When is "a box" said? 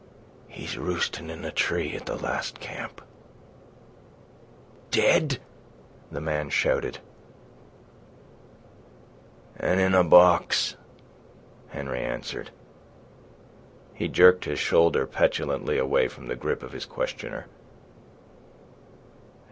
9.93-10.75